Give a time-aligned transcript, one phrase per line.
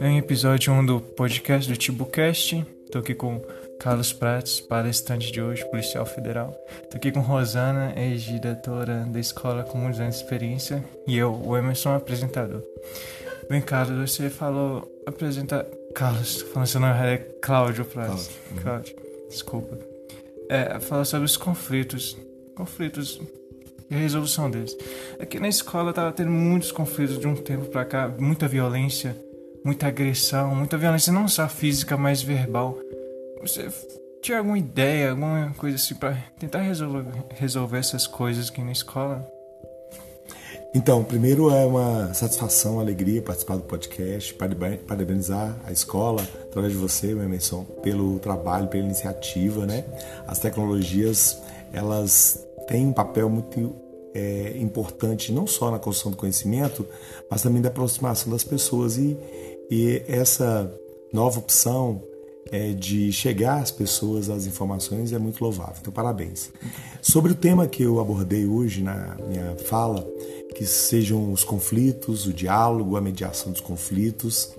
[0.00, 3.40] Em episódio 1 do podcast do TibuCast, tô aqui com
[3.78, 6.56] Carlos Prates, palestrante de hoje, policial federal.
[6.90, 11.56] Tô aqui com Rosana, ex-diretora da escola com muitos anos de experiência, e eu, o
[11.56, 12.62] Emerson, apresentador.
[13.48, 14.90] Bem, Carlos, você falou.
[15.06, 15.66] Apresenta.
[15.94, 18.30] Carlos, falando seu nome é Cláudio Prates.
[18.62, 18.62] Cláudio.
[18.62, 18.96] Cláudio,
[19.28, 19.78] desculpa.
[20.48, 22.16] É, fala sobre os conflitos.
[22.54, 23.20] Conflitos
[23.90, 24.76] e a resolução deles.
[25.20, 29.16] Aqui na escola tava tendo muitos conflitos de um tempo pra cá, muita violência,
[29.64, 32.78] muita agressão, muita violência não só física, mas verbal.
[33.40, 33.68] Você
[34.22, 37.04] tinha alguma ideia, alguma coisa assim para tentar resolver,
[37.34, 39.26] resolver essas coisas aqui na escola?
[40.74, 46.78] Então, primeiro é uma satisfação, uma alegria participar do podcast, parabenizar a escola, através de
[46.78, 49.84] você, Emerson, pelo trabalho, pela iniciativa, né?
[50.26, 51.40] As tecnologias,
[51.72, 53.74] elas têm um papel muito
[54.14, 56.86] é, importante, não só na construção do conhecimento,
[57.30, 59.16] mas também da aproximação das pessoas e,
[59.70, 60.72] e essa
[61.12, 62.02] nova opção
[62.50, 65.76] é, de chegar às pessoas as informações é muito louvável.
[65.80, 66.50] Então, parabéns.
[67.02, 70.06] Sobre o tema que eu abordei hoje na minha fala,
[70.54, 74.54] que sejam os conflitos, o diálogo, a mediação dos conflitos.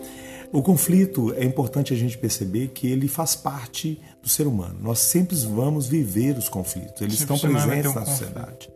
[0.51, 4.77] O conflito é importante a gente perceber que ele faz parte do ser humano.
[4.81, 8.69] Nós sempre vamos viver os conflitos, eles sempre estão presentes um na sociedade.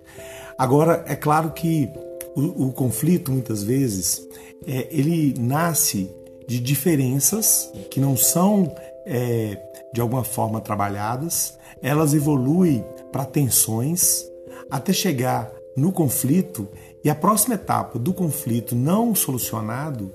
[0.57, 1.89] Agora, é claro que
[2.35, 4.21] o, o conflito, muitas vezes,
[4.65, 6.09] é, ele nasce
[6.47, 9.57] de diferenças que não são é,
[9.93, 14.25] de alguma forma trabalhadas, elas evoluem para tensões
[14.69, 16.67] até chegar no conflito
[17.03, 20.11] e a próxima etapa do conflito não solucionado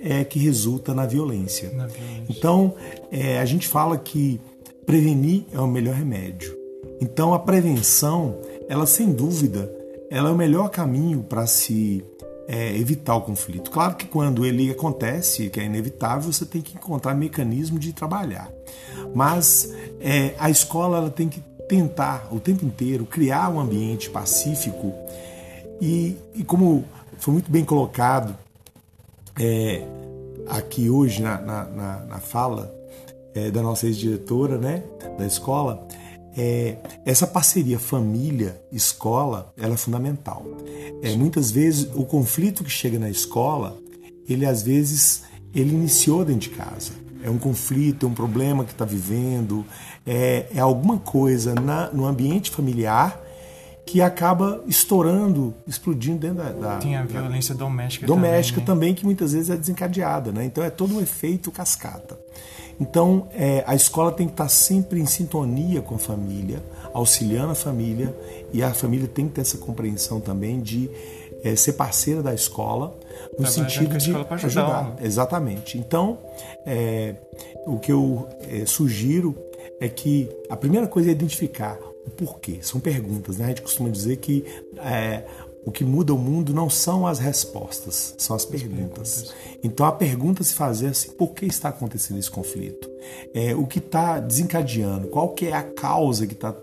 [0.00, 1.70] é que resulta na violência.
[1.70, 2.24] Na violência.
[2.28, 2.74] Então,
[3.10, 4.40] é, a gente fala que
[4.86, 6.56] prevenir é o melhor remédio.
[7.00, 8.38] Então, a prevenção,
[8.68, 9.70] ela sem dúvida,
[10.10, 12.04] ela é o melhor caminho para se
[12.48, 13.70] é, evitar o conflito.
[13.70, 18.50] Claro que quando ele acontece, que é inevitável, você tem que encontrar mecanismo de trabalhar.
[19.14, 24.94] Mas é, a escola ela tem que tentar o tempo inteiro criar um ambiente pacífico
[25.80, 26.84] e, e como
[27.18, 28.34] foi muito bem colocado
[29.38, 29.82] é,
[30.48, 32.74] aqui hoje na, na, na, na fala
[33.34, 34.82] é, da nossa ex-diretora né,
[35.18, 35.86] da escola,
[36.36, 40.44] é, essa parceria família-escola ela é fundamental.
[41.02, 43.76] É, muitas vezes o conflito que chega na escola,
[44.28, 45.22] ele às vezes
[45.54, 46.92] ele iniciou dentro de casa.
[47.22, 49.64] É um conflito, é um problema que está vivendo,
[50.06, 53.20] é, é, alguma coisa na, no ambiente familiar
[53.88, 56.52] que acaba estourando, explodindo dentro da.
[56.52, 58.06] da Tem a violência da, doméstica.
[58.06, 58.80] Doméstica também, né?
[58.80, 60.44] também, que muitas vezes é desencadeada, né?
[60.44, 62.18] Então é todo um efeito cascata.
[62.78, 66.62] Então, é, a escola tem que estar sempre em sintonia com a família,
[66.92, 68.14] auxiliando a família,
[68.52, 70.88] e a família tem que ter essa compreensão também de
[71.42, 72.94] é, ser parceira da escola,
[73.38, 74.34] no sentido de ajudar.
[74.34, 74.96] ajudar.
[75.02, 75.78] Exatamente.
[75.78, 76.18] Então,
[76.66, 77.16] é,
[77.66, 79.34] o que eu é, sugiro
[79.80, 82.58] é que a primeira coisa é identificar o porquê.
[82.62, 83.46] São perguntas, né?
[83.46, 84.44] A gente costuma dizer que
[84.78, 85.24] é,
[85.68, 89.34] o que muda o mundo não são as respostas, são as perguntas.
[89.62, 92.88] Então a pergunta se fazer é assim, por que está acontecendo esse conflito?
[93.34, 95.08] É, o que está desencadeando?
[95.08, 96.54] Qual que é a causa que está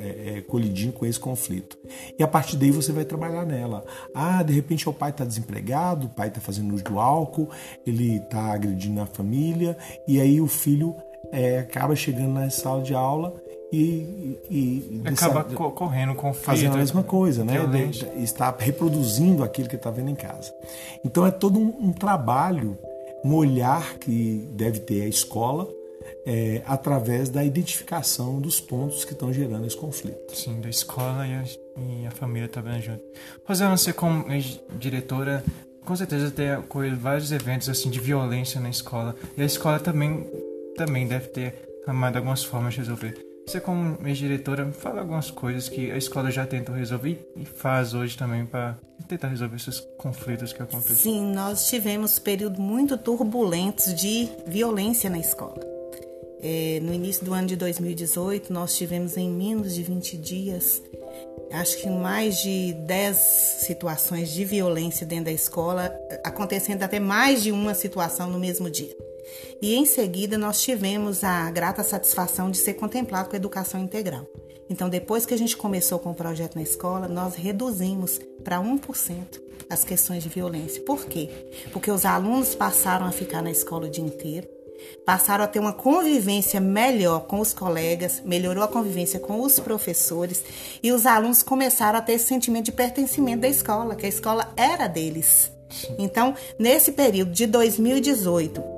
[0.00, 1.76] é, é, colidindo com esse conflito?
[2.16, 3.84] E a partir daí você vai trabalhar nela.
[4.14, 7.48] Ah, de repente o pai está desempregado, o pai está fazendo uso do álcool,
[7.84, 10.94] ele está agredindo a família, e aí o filho
[11.32, 13.34] é, acaba chegando na sala de aula
[13.72, 17.66] e, e, acaba dessa, correndo conflito, fazendo a mesma coisa, né?
[17.66, 20.52] De, de, está reproduzindo aquilo que está vendo em casa.
[21.04, 22.78] Então é todo um, um, trabalho,
[23.22, 25.68] um olhar que deve ter a escola
[26.24, 30.34] é, através da identificação dos pontos que estão gerando esse conflito.
[30.34, 31.44] Sim, da escola e a,
[31.76, 33.02] e a família também junto.
[33.44, 34.24] Rosana, você como
[34.78, 35.44] diretora,
[35.84, 40.26] com certeza tem ocorrido vários eventos assim de violência na escola e a escola também
[40.74, 41.54] também deve ter
[41.86, 43.27] amado algumas formas de resolver.
[43.48, 48.14] Você, como ex-diretora, fala algumas coisas que a escola já tentou resolver e faz hoje
[48.14, 48.76] também para
[49.08, 50.96] tentar resolver esses conflitos que acontecem.
[50.96, 55.58] Sim, nós tivemos períodos muito turbulentos de violência na escola.
[56.42, 60.82] É, no início do ano de 2018, nós tivemos em menos de 20 dias,
[61.50, 65.90] acho que mais de 10 situações de violência dentro da escola,
[66.22, 69.07] acontecendo até mais de uma situação no mesmo dia.
[69.60, 74.26] E em seguida nós tivemos a grata satisfação de ser contemplado com a educação integral.
[74.70, 79.40] Então, depois que a gente começou com o projeto na escola, nós reduzimos para 1%
[79.68, 80.82] as questões de violência.
[80.82, 81.28] Por quê?
[81.72, 84.46] Porque os alunos passaram a ficar na escola o dia inteiro,
[85.04, 90.44] passaram a ter uma convivência melhor com os colegas, melhorou a convivência com os professores
[90.82, 94.52] e os alunos começaram a ter esse sentimento de pertencimento da escola, que a escola
[94.56, 95.50] era deles.
[95.98, 98.77] Então, nesse período de 2018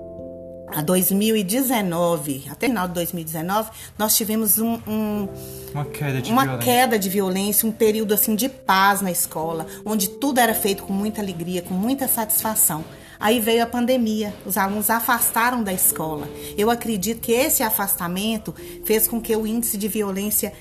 [0.74, 5.28] a 2019, até final de 2019, nós tivemos um, um,
[5.72, 6.72] uma, queda de, uma violência.
[6.72, 10.92] queda de violência, um período assim de paz na escola, onde tudo era feito com
[10.92, 12.84] muita alegria, com muita satisfação.
[13.18, 16.26] Aí veio a pandemia, os alunos afastaram da escola.
[16.56, 20.54] Eu acredito que esse afastamento fez com que o índice de violência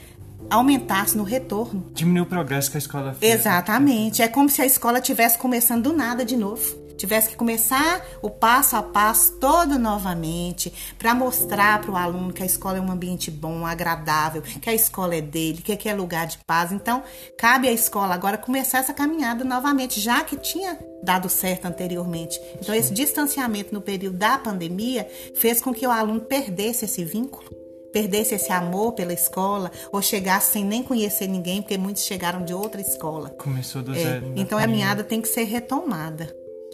[0.50, 1.90] aumentasse no retorno.
[1.94, 3.40] Diminuiu o progresso que a escola fez.
[3.40, 4.22] Exatamente.
[4.22, 8.30] É como se a escola tivesse começando do nada de novo tivesse que começar o
[8.30, 12.92] passo a passo todo novamente para mostrar para o aluno que a escola é um
[12.92, 16.72] ambiente bom, agradável, que a escola é dele, que aqui é lugar de paz.
[16.72, 17.02] Então,
[17.38, 22.40] cabe à escola agora começar essa caminhada novamente, já que tinha dado certo anteriormente.
[22.62, 27.60] Então, esse distanciamento no período da pandemia fez com que o aluno perdesse esse vínculo
[27.92, 32.54] perdesse esse amor pela escola ou chegasse sem nem conhecer ninguém, porque muitos chegaram de
[32.54, 33.32] outra escola.
[33.32, 34.28] Começou do é, zero.
[34.28, 34.34] né?
[34.38, 36.32] Então a caminhada tem que ser retomada.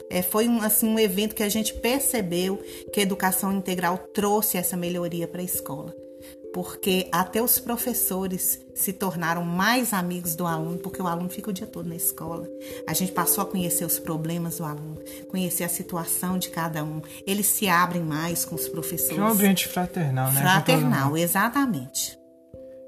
[0.10, 2.62] É, foi um, assim, um evento que a gente percebeu
[2.94, 5.94] que a educação integral trouxe essa melhoria para a escola.
[6.54, 11.54] Porque até os professores se tornaram mais amigos do aluno, porque o aluno fica o
[11.54, 12.48] dia todo na escola.
[12.88, 14.98] A gente passou a conhecer os problemas do aluno,
[15.30, 17.02] conhecer a situação de cada um.
[17.28, 19.18] Eles se abrem mais com os professores.
[19.18, 20.42] É um ambiente fraternal, né?
[20.42, 22.18] Fraternal, exatamente.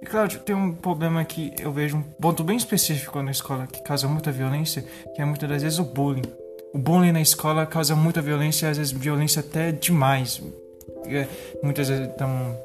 [0.01, 3.83] E Cláudio, tem um problema que eu vejo um ponto bem específico na escola que
[3.83, 7.95] causa muita violência, que é muitas das vezes o bullying o bullying na escola causa
[7.95, 10.41] muita violência, às vezes violência até demais.
[11.05, 11.27] É,
[11.63, 12.57] muitas vezes estão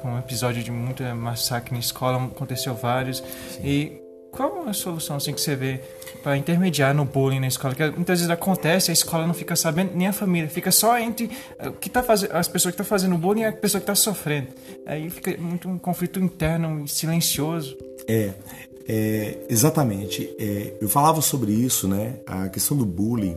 [0.00, 3.18] com um episódio de muita massacre na escola, aconteceu vários.
[3.18, 3.60] Sim.
[3.64, 4.04] E
[4.34, 5.80] qual a solução assim, que você vê
[6.22, 7.74] para intermediar no bullying na escola?
[7.74, 11.30] Que muitas vezes acontece, a escola não fica sabendo, nem a família, fica só entre
[11.60, 13.84] o que tá fazendo, as pessoas que estão tá fazendo bullying e a pessoa que
[13.84, 14.48] está sofrendo.
[14.86, 17.76] Aí fica muito um conflito interno e silencioso.
[18.08, 18.32] É,
[18.86, 20.34] é, exatamente.
[20.38, 22.20] É, eu falava sobre isso, né?
[22.26, 23.36] A questão do bullying,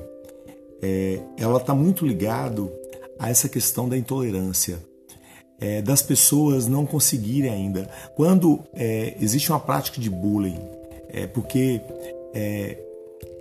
[0.81, 2.71] é, ela está muito ligado
[3.17, 4.79] a essa questão da intolerância,
[5.59, 7.89] é, das pessoas não conseguirem ainda.
[8.15, 10.59] Quando é, existe uma prática de bullying,
[11.09, 11.81] é porque
[12.33, 12.77] é,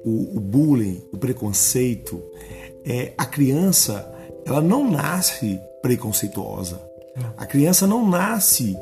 [0.05, 2.23] o, o, bullying, o preconceito,
[3.19, 4.09] a criança,
[4.45, 6.81] ela não nasce preconceituosa.
[7.37, 8.77] A criança não nasce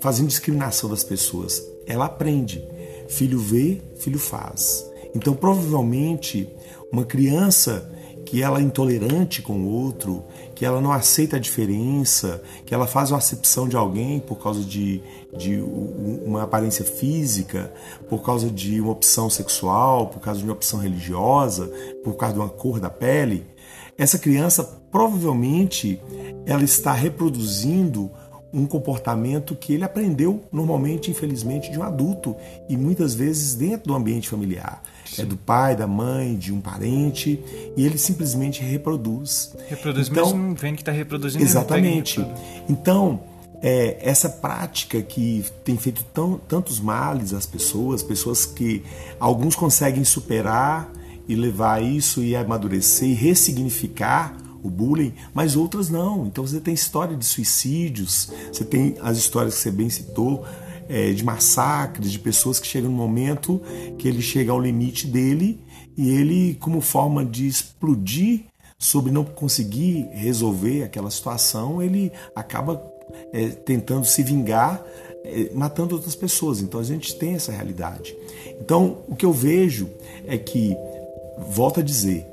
[0.00, 2.62] fazendo discriminação das pessoas ela aprende.
[3.08, 4.84] Filho vê, filho faz.
[5.14, 6.48] Então, provavelmente,
[6.92, 7.90] uma criança
[8.24, 12.86] que ela é intolerante com o outro, que ela não aceita a diferença, que ela
[12.86, 15.02] faz uma acepção de alguém por causa de,
[15.36, 17.72] de uma aparência física,
[18.08, 21.70] por causa de uma opção sexual, por causa de uma opção religiosa,
[22.02, 23.46] por causa de uma cor da pele,
[23.96, 26.00] essa criança provavelmente
[26.46, 28.10] ela está reproduzindo
[28.54, 32.36] um comportamento que ele aprendeu normalmente, infelizmente, de um adulto
[32.68, 34.80] e muitas vezes dentro do ambiente familiar.
[35.04, 35.22] Sim.
[35.22, 37.42] É do pai, da mãe, de um parente
[37.76, 39.54] e ele simplesmente reproduz.
[39.68, 41.42] Reproduz então, mesmo vendo que está reproduzindo.
[41.42, 42.24] Exatamente.
[42.68, 43.20] Então,
[43.60, 48.84] é, essa prática que tem feito tão, tantos males às pessoas, pessoas que
[49.18, 50.90] alguns conseguem superar
[51.26, 56.26] e levar isso e amadurecer e ressignificar o bullying, mas outras não.
[56.26, 60.44] Então você tem história de suicídios, você tem as histórias que você bem citou,
[60.88, 63.60] é, de massacres, de pessoas que chegam no momento
[63.98, 65.60] que ele chega ao limite dele
[65.96, 68.44] e ele, como forma de explodir
[68.78, 72.82] sobre não conseguir resolver aquela situação, ele acaba
[73.32, 74.82] é, tentando se vingar,
[75.24, 76.60] é, matando outras pessoas.
[76.60, 78.16] Então a gente tem essa realidade.
[78.60, 79.88] Então o que eu vejo
[80.26, 80.76] é que,
[81.48, 82.26] volto a dizer,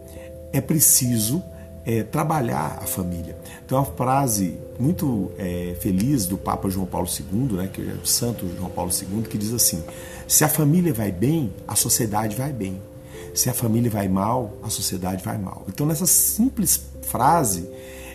[0.51, 1.41] é preciso
[1.85, 3.38] é, trabalhar a família.
[3.67, 8.05] Tem uma frase muito é, feliz do Papa João Paulo II, né, que é o
[8.05, 9.83] Santo João Paulo II, que diz assim:
[10.27, 12.81] se a família vai bem, a sociedade vai bem.
[13.33, 15.65] Se a família vai mal, a sociedade vai mal.
[15.69, 17.65] Então, nessa simples frase,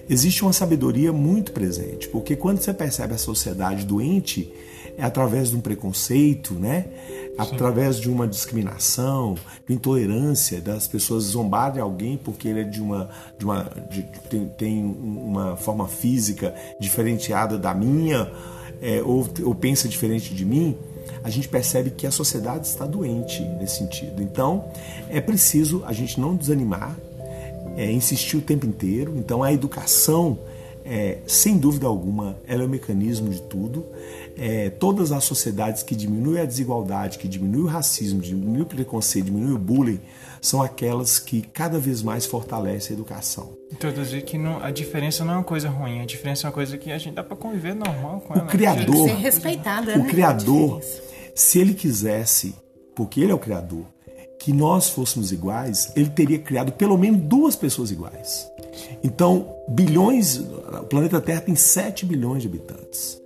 [0.09, 4.53] existe uma sabedoria muito presente, porque quando você percebe a sociedade doente,
[4.97, 6.87] é através de um preconceito, né?
[7.39, 13.09] Através de uma discriminação, de intolerância, das pessoas zombarem alguém porque ele é de uma,
[13.39, 18.31] de uma de, tem, tem, uma forma física diferenciada da minha,
[18.81, 20.77] é, ou, ou pensa diferente de mim,
[21.23, 24.23] a gente percebe que a sociedade está doente nesse sentido.
[24.23, 24.67] Então,
[25.09, 26.97] é preciso a gente não desanimar,
[27.77, 29.15] é, insistir o tempo inteiro.
[29.17, 30.39] Então, a educação,
[30.85, 33.85] é, sem dúvida alguma, ela é o mecanismo de tudo
[34.37, 39.27] é, todas as sociedades que diminuem a desigualdade, que diminuem o racismo, diminuem o preconceito,
[39.27, 40.01] diminuem o bullying,
[40.41, 43.57] são aquelas que cada vez mais fortalecem a educação.
[43.73, 46.77] Introduzir que não, a diferença não é uma coisa ruim, a diferença é uma coisa
[46.77, 48.45] que a gente dá para conviver normal com ela.
[48.45, 50.09] O Criador, ser respeitada, o né?
[50.09, 50.81] Criador,
[51.35, 52.55] se ele quisesse,
[52.95, 53.85] porque ele é o Criador,
[54.39, 58.47] que nós fôssemos iguais, ele teria criado pelo menos duas pessoas iguais.
[59.03, 63.21] Então, bilhões, o planeta Terra tem 7 bilhões de habitantes.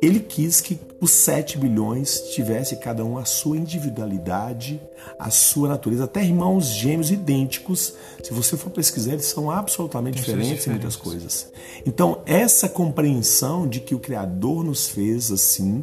[0.00, 4.80] Ele quis que os 7 bilhões tivesse cada um a sua individualidade,
[5.18, 7.94] a sua natureza, até irmãos gêmeos idênticos.
[8.22, 11.50] Se você for pesquisar, eles são absolutamente diferentes em muitas coisas.
[11.84, 15.82] Então, essa compreensão de que o Criador nos fez assim,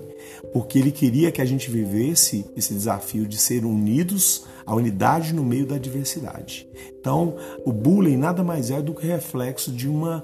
[0.52, 5.44] porque ele queria que a gente vivesse esse desafio de ser unidos, a unidade no
[5.44, 6.68] meio da diversidade.
[7.00, 10.24] Então, o bullying nada mais é do que reflexo de uma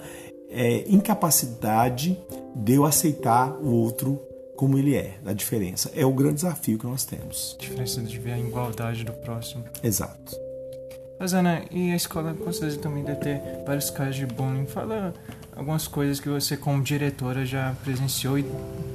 [0.50, 2.18] é, incapacidade
[2.56, 4.20] de eu aceitar o outro
[4.56, 5.90] como ele é, a diferença.
[5.96, 7.56] É o grande desafio que nós temos.
[7.58, 9.64] A diferença de ver a igualdade do próximo.
[9.82, 10.36] Exato.
[11.20, 14.66] Mas, Ana, e a escola com certeza também deve ter vários casos de bullying.
[14.66, 15.14] Fala
[15.56, 18.46] algumas coisas que você, como diretora, já presenciou e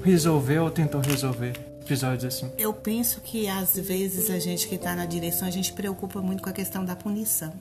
[0.03, 2.51] resolveu ou tentou resolver episódios assim.
[2.57, 6.43] Eu penso que às vezes a gente que está na direção, a gente preocupa muito
[6.43, 7.53] com a questão da punição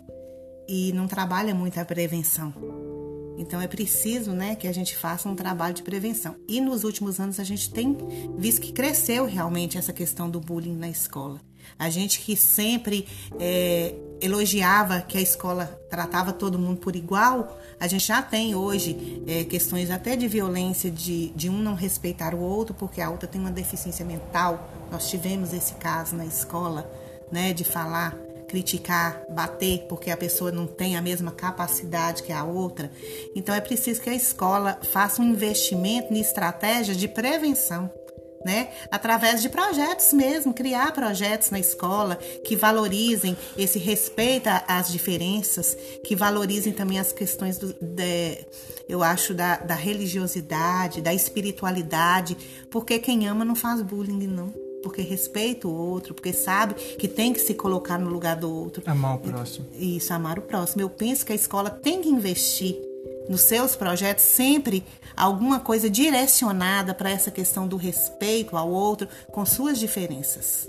[0.67, 2.53] e não trabalha muito a prevenção.
[3.37, 6.35] Então é preciso, né, que a gente faça um trabalho de prevenção.
[6.47, 7.97] E nos últimos anos a gente tem
[8.37, 11.39] visto que cresceu realmente essa questão do bullying na escola.
[11.77, 13.07] A gente que sempre
[13.39, 19.23] é, elogiava que a escola tratava todo mundo por igual, a gente já tem hoje
[19.27, 23.27] é, questões até de violência, de, de um não respeitar o outro porque a outra
[23.27, 24.69] tem uma deficiência mental.
[24.91, 26.89] Nós tivemos esse caso na escola,
[27.31, 28.15] né, de falar
[28.53, 32.91] criticar, bater, porque a pessoa não tem a mesma capacidade que a outra.
[33.35, 37.91] Então é preciso que a escola faça um investimento em estratégias de prevenção.
[38.45, 38.69] Né?
[38.91, 46.15] Através de projetos mesmo, criar projetos na escola que valorizem esse respeito às diferenças, que
[46.15, 48.45] valorizem também as questões do, de,
[48.87, 52.37] eu acho, da, da religiosidade, da espiritualidade,
[52.69, 57.33] porque quem ama não faz bullying, não porque respeita o outro, porque sabe que tem
[57.33, 58.83] que se colocar no lugar do outro.
[58.85, 59.65] Amar o próximo.
[59.79, 60.81] Isso, amar o próximo.
[60.81, 62.77] Eu penso que a escola tem que investir
[63.29, 64.83] nos seus projetos sempre
[65.15, 70.67] alguma coisa direcionada para essa questão do respeito ao outro com suas diferenças.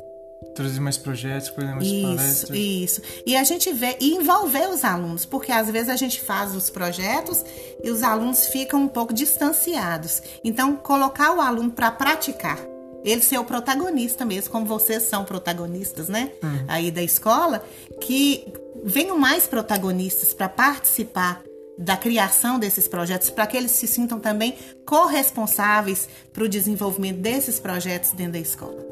[0.55, 2.59] Trazer mais projetos, mais isso, palestras.
[2.59, 3.03] Isso.
[3.27, 6.71] E a gente vê e envolver os alunos, porque às vezes a gente faz os
[6.71, 7.45] projetos
[7.83, 10.23] e os alunos ficam um pouco distanciados.
[10.45, 12.74] Então, colocar o aluno para praticar
[13.05, 16.33] ele ser o protagonista mesmo, como vocês são protagonistas, né?
[16.43, 16.65] Uhum.
[16.67, 17.63] Aí da escola,
[18.01, 18.51] que
[18.83, 21.43] venham mais protagonistas para participar
[21.77, 24.57] da criação desses projetos, para que eles se sintam também
[24.87, 28.83] corresponsáveis para o desenvolvimento desses projetos dentro da escola.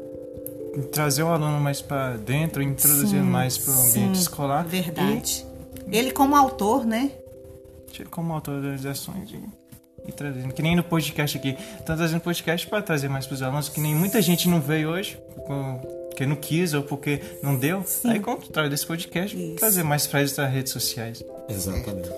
[0.91, 4.65] Trazer o aluno mais para dentro, introduzir sim, mais para o ambiente sim, escolar.
[4.65, 5.45] Verdade.
[5.87, 5.97] E...
[5.97, 7.11] Ele como autor, né?
[8.09, 9.29] Como autor das ações.
[9.29, 9.39] De
[10.07, 10.53] e trazendo.
[10.53, 11.57] Que nem no podcast aqui.
[11.79, 14.89] Estão trazendo podcast para trazer mais para os alunos, que nem muita gente não veio
[14.89, 15.17] hoje,
[16.09, 17.83] porque não quis ou porque não deu.
[17.85, 18.11] Sim.
[18.11, 19.55] Aí, como traz desse podcast, Isso.
[19.55, 21.23] trazer mais frases das redes sociais.
[21.49, 22.09] Exatamente.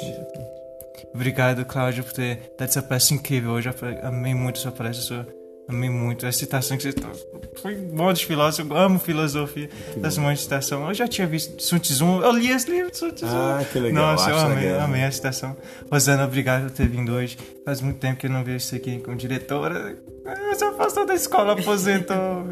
[1.13, 3.69] Obrigado, Cláudio, por ter dado essa peça incrível hoje.
[3.69, 5.27] Eu amei muito sua palestra, sua
[5.67, 6.27] Amei muito.
[6.27, 7.09] A citação que você tá.
[7.61, 8.71] Foi bom de filósofo.
[8.71, 9.69] Eu amo filosofia.
[10.03, 10.87] Essa monte de citação.
[10.87, 12.21] Eu já tinha visto Sun Tzu.
[12.21, 13.25] Eu li esse livro de Sun Tzu.
[13.25, 14.11] Ah, que legal.
[14.11, 14.81] Nossa, eu amei, legal.
[14.81, 15.57] amei a citação.
[15.91, 17.37] Rosana, obrigado por ter vindo hoje.
[17.65, 19.97] Faz muito tempo que eu não vejo você aqui como diretora.
[20.49, 22.47] Você afastou da escola, aposentou.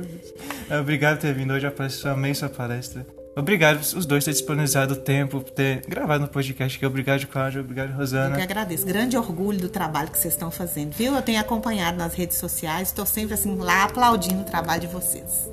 [0.80, 1.68] obrigado por ter vindo hoje.
[1.68, 3.06] Eu amei sua palestra.
[3.36, 6.86] Obrigado os dois ter disponibilizado o tempo, por ter gravado no podcast aqui.
[6.86, 7.62] Obrigado, Cláudio.
[7.62, 8.36] Obrigado, Rosana.
[8.36, 8.86] Eu que agradeço.
[8.86, 11.16] Grande orgulho do trabalho que vocês estão fazendo, viu?
[11.16, 15.50] Eu tenho acompanhado nas redes sociais, estou sempre assim lá aplaudindo o trabalho de vocês.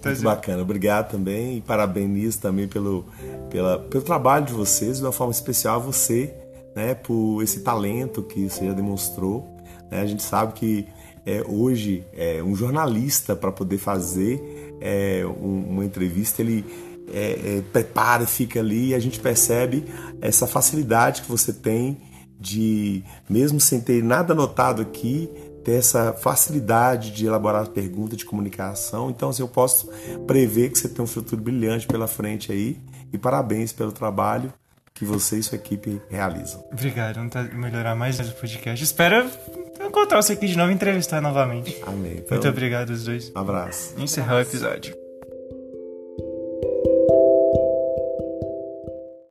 [0.00, 0.62] Tá Muito bacana.
[0.62, 3.04] Obrigado também e parabenizo também pelo,
[3.50, 6.34] pela, pelo trabalho de vocês, de uma forma especial a você,
[6.74, 9.54] né, por esse talento que você já demonstrou.
[9.90, 10.00] Né?
[10.00, 10.86] A gente sabe que
[11.26, 16.64] é, hoje é, um jornalista para poder fazer é, um, uma entrevista ele
[17.12, 19.84] é, é, prepara e fica ali e a gente percebe
[20.20, 22.00] essa facilidade que você tem
[22.38, 25.30] de, mesmo sem ter nada anotado aqui,
[25.64, 29.08] ter essa facilidade de elaborar perguntas de comunicação.
[29.10, 29.88] Então, assim, eu posso
[30.26, 32.78] prever que você tem um futuro brilhante pela frente aí
[33.12, 34.52] e parabéns pelo trabalho
[34.92, 36.62] que você e sua equipe realizam.
[36.70, 38.84] Obrigado, vamos melhorar mais o podcast.
[38.84, 39.28] Espero
[39.80, 41.76] encontrar você aqui de novo e entrevistar novamente.
[41.86, 42.18] Amém.
[42.18, 43.32] Então, Muito obrigado, os dois.
[43.34, 43.94] Um abraço.
[43.98, 45.03] Encerrar o episódio.